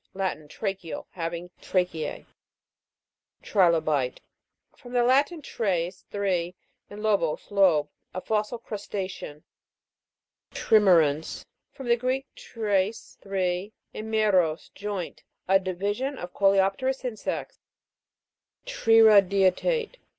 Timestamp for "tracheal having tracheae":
0.47-2.25